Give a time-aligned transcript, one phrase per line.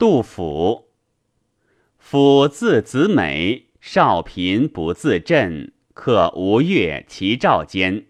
[0.00, 0.88] 杜甫。
[1.98, 8.06] 夫字子美，少贫不自振，克吴越其赵间。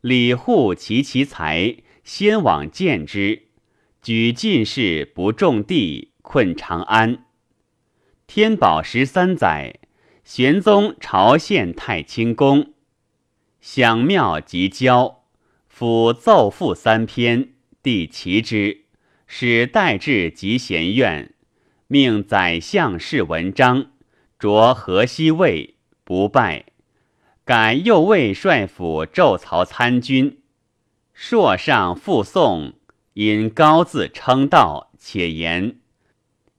[0.00, 3.48] 李护其其才，先往见之。
[4.00, 7.24] 举进士，不种地，困长安。
[8.28, 9.80] 天宝十三载，
[10.22, 12.74] 玄宗朝献太清宫，
[13.60, 15.24] 享庙即交，
[15.66, 18.84] 府奏赋三篇，帝齐之，
[19.30, 21.34] 使代至集贤院。
[21.86, 23.90] 命宰相试文章，
[24.38, 26.64] 着河西尉，不拜。
[27.44, 30.38] 改右卫帅府骤曹参军。
[31.12, 32.72] 朔上复送，
[33.12, 35.76] 因高自称道，且言：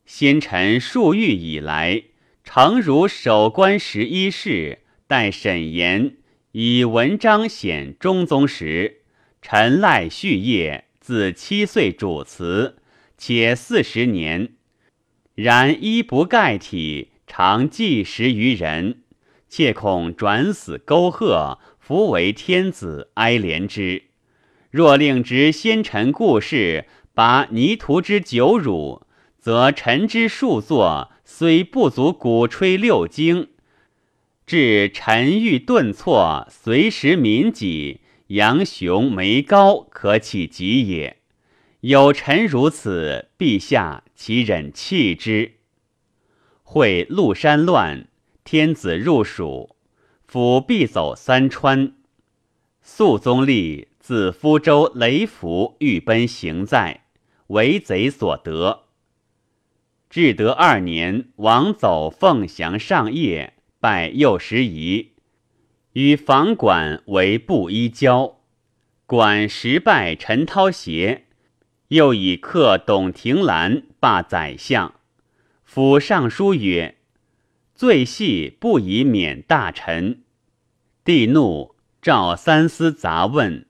[0.06, 2.04] 先臣数狱以来，
[2.44, 6.18] 诚如守关十一事，待审言，
[6.52, 9.02] 以文章显中宗时，
[9.42, 12.76] 臣赖续业，自七岁主祠，
[13.18, 14.50] 且四十年。
[15.34, 19.02] 然衣不盖体，常计十余人，
[19.48, 24.04] 切恐转死沟壑，弗为天子哀怜之。
[24.70, 29.08] 若令执先臣故事，拔泥涂之久辱，
[29.40, 33.48] 则臣之数作虽不足鼓吹六经，
[34.46, 41.18] 至臣欲顿挫，随时民己，杨雄眉高，可起及也。
[41.80, 45.54] 有臣如此，陛下岂忍弃之？
[46.62, 48.08] 会麓山乱，
[48.44, 49.76] 天子入蜀，
[50.28, 51.94] 府必走三川。
[52.84, 57.06] 肃宗立自福州雷府欲奔行在，
[57.48, 58.84] 为贼所得。
[60.08, 65.14] 至德二年，王走凤翔上业，拜右拾遗，
[66.00, 68.40] 与房管为布衣交。
[69.06, 71.26] 管时拜陈涛协。
[71.90, 74.94] 又以克董庭兰罢宰相，
[75.66, 76.96] 府尚书曰
[77.76, 80.22] ：“罪系不以免大臣。”
[81.04, 83.66] 帝怒，召三司杂问。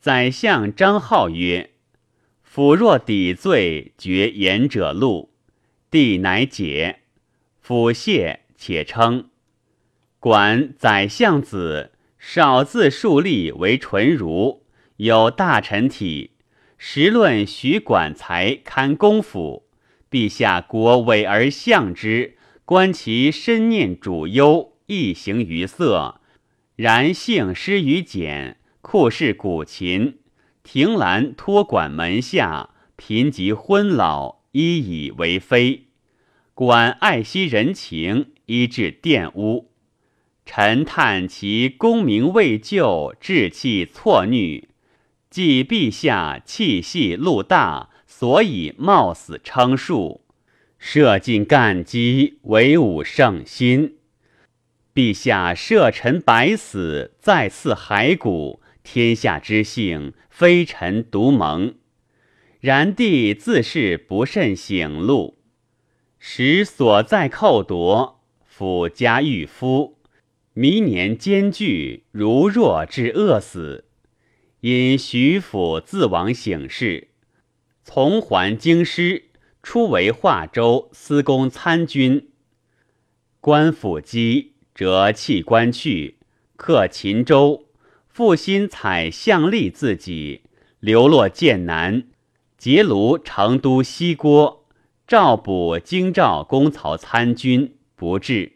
[0.00, 1.70] 宰相张浩曰
[2.42, 5.30] ：“府若抵罪，绝言者录。”
[5.92, 7.02] 帝乃解。
[7.60, 9.28] 府谢，且称
[10.26, 14.64] ：“管宰相子，少自树立为纯儒，
[14.96, 16.32] 有大臣体。”
[16.76, 19.68] 时论许管才堪功夫，
[20.10, 26.20] 陛下国委而相之，观其深念主忧，亦行于色。
[26.74, 30.18] 然性失于简，酷视古琴。
[30.64, 35.84] 庭兰托管门下，贫及昏老，依以为妃。
[36.52, 39.70] 管爱惜人情，医治玷污。
[40.46, 44.68] 臣叹其功名未就，志气错虐。
[45.28, 50.22] 即陛下气细路大，所以冒死称数，
[50.78, 53.96] 射尽干机，为吾圣心。
[54.94, 61.74] 陛下赦臣百死，再赐骸骨，天下之幸，非臣独蒙。
[62.60, 65.36] 然帝自是不甚醒路，
[66.18, 69.95] 使所在寇夺，府家御夫，
[70.58, 73.84] 弥年艰巨，如若至饿死。
[74.60, 77.08] 因徐府自往省事，
[77.84, 79.24] 从还京师，
[79.62, 82.30] 初为华州司功参军。
[83.38, 86.16] 官府积，折弃官去，
[86.56, 87.66] 克秦州，
[88.08, 90.40] 复心采相立自己，
[90.80, 92.04] 流落剑南，
[92.56, 94.64] 结庐成都西郭，
[95.06, 98.54] 召补京兆公曹参军，不至。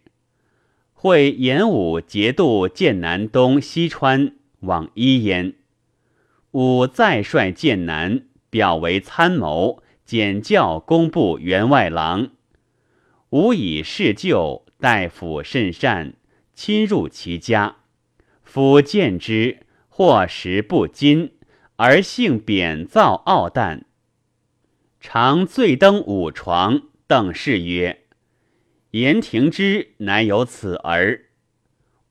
[1.02, 5.54] 会演武节度剑南东西川，往伊焉。
[6.50, 12.32] 吾再率剑南，表为参谋，检校工部员外郎。
[13.30, 16.12] 吾以事旧，大夫甚善，
[16.52, 17.76] 亲入其家。
[18.44, 21.30] 夫见之，或食不精，
[21.76, 23.86] 而性贬躁傲淡。
[25.00, 27.99] 常醉登五床，邓氏曰
[28.90, 31.26] ：“言庭之乃有此儿。”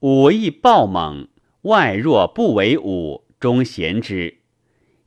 [0.01, 1.27] 武艺暴猛，
[1.63, 3.25] 外若不为武。
[3.39, 4.39] 终贤之，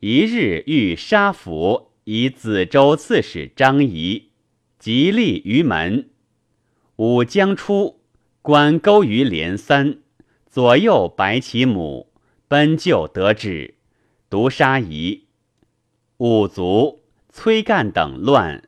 [0.01, 4.31] 一日欲杀府，以子州刺史张仪，
[4.79, 6.09] 即立于门。
[6.97, 8.01] 武将出，
[8.41, 9.99] 关钩于连三，
[10.49, 12.11] 左右白其母，
[12.49, 13.75] 奔救得止，
[14.31, 15.27] 独杀仪。
[16.17, 18.67] 五卒崔干等乱，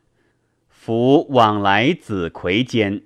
[0.85, 3.05] 伏往来子葵间。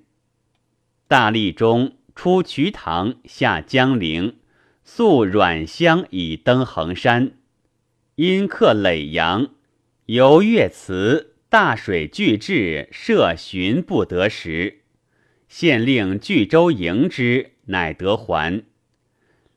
[1.07, 4.35] 大历中出瞿塘，下江陵。
[4.83, 7.37] 宿阮乡以登衡山，
[8.15, 9.51] 因客耒阳，
[10.07, 14.81] 游岳祠，大水俱至，涉寻不得时。
[15.47, 18.65] 县令巨舟迎之，乃得还。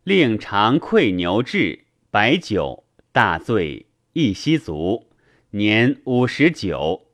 [0.04, 5.08] 令常馈牛至，白酒，大醉，一息足，
[5.50, 7.08] 年五十九。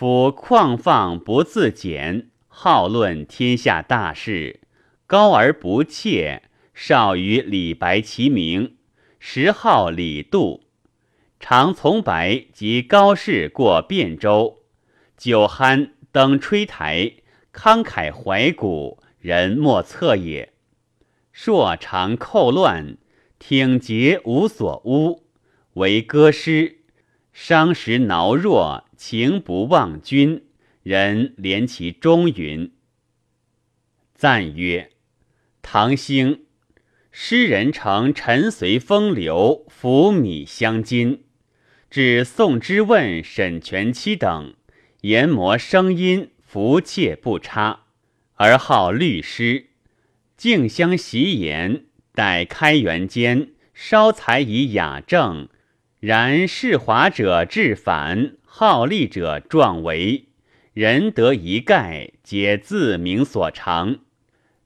[0.00, 4.60] 夫旷放不自检，好论天下大事，
[5.06, 8.76] 高而不切，少与李白齐名，
[9.18, 10.62] 时号李杜。
[11.38, 14.60] 常从白及高士过汴州，
[15.18, 17.16] 酒酣登吹台，
[17.52, 20.54] 慷慨怀古，人莫测也。
[21.30, 22.96] 硕常寇乱，
[23.38, 25.24] 挺节无所污，
[25.74, 26.78] 为歌诗，
[27.34, 30.44] 伤时挠弱，情不忘君。
[30.82, 32.70] 人怜其忠云。
[34.14, 34.90] 赞曰：
[35.62, 36.44] 唐兴，
[37.10, 41.24] 诗人成陈随风流，浮米相金。
[41.88, 44.54] 至宋之问、沈佺期等，
[45.00, 47.84] 研磨声音，服切不差，
[48.34, 49.68] 而好律诗，
[50.36, 51.86] 竞相习言。
[52.12, 55.48] 待开元间，稍才以雅正，
[56.00, 60.28] 然世华者至反，好利者壮为，
[60.72, 63.98] 仁德一概，皆自名所长。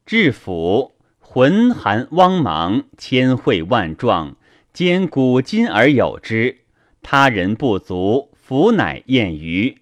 [0.06, 4.36] 至府，浑含汪芒，千绘万状，
[4.72, 6.58] 兼古今而有之。
[7.02, 9.78] 他人不足，弗乃厌余；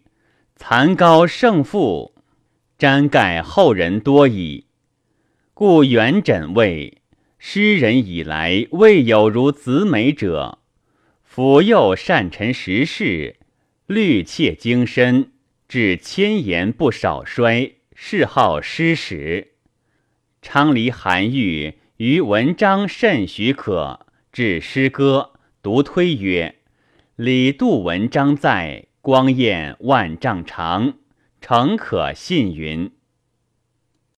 [0.57, 2.15] 残高胜负，
[2.79, 4.65] 瞻盖后人多矣。
[5.53, 7.03] 故元稹谓：
[7.39, 10.61] 诗人以来，未有如子美者。
[11.35, 13.37] 辅又善陈时事，
[13.87, 15.33] 虑切精深，
[15.67, 19.55] 至千言不少衰，谥号诗史。
[20.43, 24.01] 昌黎韩愈于文章甚许可，
[24.31, 25.31] 至诗歌
[25.63, 26.57] 独推曰。
[27.17, 30.99] 李杜文章在，光焰万丈长，
[31.41, 32.91] 诚可信云。